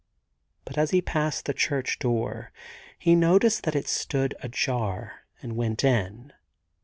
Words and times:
But 0.65 0.79
as 0.79 0.89
he 0.89 0.99
passed 0.99 1.45
the 1.45 1.53
church 1.53 1.99
door 1.99 2.51
he 2.97 3.13
noticed 3.13 3.61
that 3.65 3.75
it 3.75 3.87
stood 3.87 4.33
ajar, 4.41 5.25
and 5.43 5.55
went 5.55 5.83
in. 5.83 6.33